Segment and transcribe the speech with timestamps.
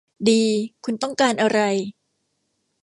[0.29, 0.41] ดี
[0.83, 1.59] คุณต้องการอะไร